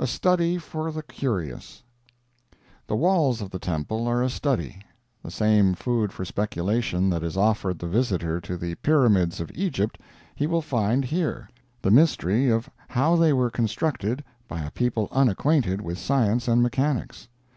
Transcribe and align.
A 0.00 0.06
STUDY 0.08 0.58
FOR 0.58 0.90
THE 0.90 1.04
CURIOUS 1.04 1.84
The 2.88 2.96
walls 2.96 3.40
of 3.40 3.50
the 3.50 3.60
temple 3.60 4.08
are 4.08 4.20
a 4.20 4.28
study. 4.28 4.80
The 5.22 5.30
same 5.30 5.74
food 5.74 6.12
for 6.12 6.24
speculation 6.24 7.08
that 7.10 7.22
is 7.22 7.36
offered 7.36 7.78
the 7.78 7.86
visitor 7.86 8.40
to 8.40 8.56
the 8.56 8.74
Pyramids 8.74 9.38
of 9.38 9.52
Egypt 9.54 9.96
he 10.34 10.48
will 10.48 10.60
find 10.60 11.04
here—the 11.04 11.90
mystery 11.92 12.50
of 12.50 12.68
how 12.88 13.14
they 13.14 13.32
were 13.32 13.48
constructed 13.48 14.24
by 14.48 14.60
a 14.60 14.72
people 14.72 15.06
unacquainted 15.12 15.80
with 15.82 15.98
science 15.98 16.48
and 16.48 16.60
mechanics. 16.60 17.28